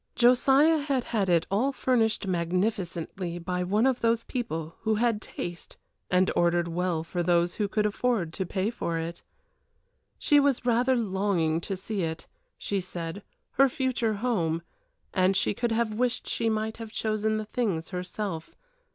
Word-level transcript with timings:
Josiah 0.15 0.79
had 0.79 1.03
had 1.03 1.29
it 1.29 1.45
all 1.51 1.71
furnished 1.71 2.25
magnificently 2.25 3.37
by 3.37 3.63
one 3.63 3.85
of 3.85 4.01
those 4.01 4.23
people 4.23 4.75
who 4.79 4.95
had 4.95 5.21
taste 5.21 5.77
and 6.09 6.31
ordered 6.35 6.67
well 6.67 7.03
for 7.03 7.21
those 7.21 7.53
who 7.61 7.67
could 7.67 7.85
afford 7.85 8.33
to 8.33 8.43
pay 8.43 8.71
for 8.71 8.97
it. 8.97 9.21
She 10.17 10.39
was 10.39 10.65
rather 10.65 10.95
longing 10.95 11.61
to 11.61 11.75
see 11.77 12.01
it, 12.01 12.25
she 12.57 12.81
said 12.81 13.21
her 13.51 13.69
future 13.69 14.15
home 14.15 14.63
and 15.13 15.37
she 15.37 15.53
could 15.53 15.71
have 15.71 15.93
wished 15.93 16.27
she 16.27 16.49
might 16.49 16.77
have 16.77 16.91
chosen 16.91 17.37
the 17.37 17.45
things 17.45 17.89
herself. 17.89 18.55